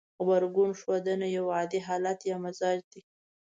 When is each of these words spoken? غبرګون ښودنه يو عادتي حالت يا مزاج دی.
غبرګون 0.23 0.71
ښودنه 0.81 1.27
يو 1.37 1.45
عادتي 1.57 1.79
حالت 1.87 2.19
يا 2.29 2.35
مزاج 2.45 2.79
دی. 2.91 3.01